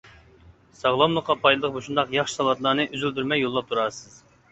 [0.77, 4.17] ساغلاملىققا پايدىلىق مۇشۇنداق ياخشى ساۋاتلارنى ئۈزۈلدۈرمەي يوللاپ تۇرارسىز.